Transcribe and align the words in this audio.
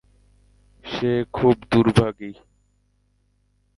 সে 0.85 1.11
খুব 1.33 1.55
দুর্ভাগী। 1.71 2.31